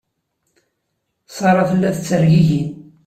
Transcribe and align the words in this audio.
Sarah 1.35 1.67
tella 1.69 1.89
tettergigi. 1.95 2.61